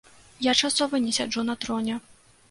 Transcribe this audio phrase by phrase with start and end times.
[0.43, 1.99] Я часова не сяджу на троне.